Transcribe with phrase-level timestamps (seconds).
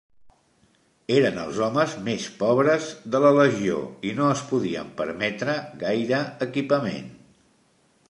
[1.15, 3.77] Eren els homes més pobres de la legió
[4.13, 7.17] i no es podien permetre gaire equipament.